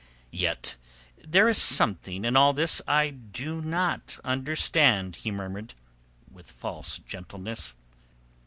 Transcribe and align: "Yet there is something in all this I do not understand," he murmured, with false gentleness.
"Yet 0.33 0.77
there 1.23 1.47
is 1.47 1.59
something 1.59 2.25
in 2.25 2.35
all 2.35 2.53
this 2.53 2.81
I 2.87 3.11
do 3.11 3.61
not 3.61 4.17
understand," 4.23 5.17
he 5.17 5.29
murmured, 5.29 5.75
with 6.27 6.49
false 6.49 6.97
gentleness. 6.97 7.75